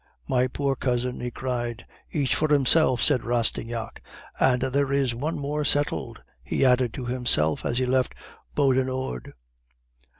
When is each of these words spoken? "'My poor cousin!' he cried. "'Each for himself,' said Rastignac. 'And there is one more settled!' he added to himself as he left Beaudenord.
"'My 0.27 0.47
poor 0.47 0.75
cousin!' 0.75 1.19
he 1.19 1.29
cried. 1.29 1.85
"'Each 2.11 2.33
for 2.33 2.51
himself,' 2.51 3.03
said 3.03 3.23
Rastignac. 3.23 4.01
'And 4.39 4.63
there 4.63 4.91
is 4.91 5.13
one 5.13 5.37
more 5.37 5.63
settled!' 5.63 6.23
he 6.41 6.65
added 6.65 6.91
to 6.95 7.05
himself 7.05 7.63
as 7.63 7.77
he 7.77 7.85
left 7.85 8.15
Beaudenord. 8.55 9.33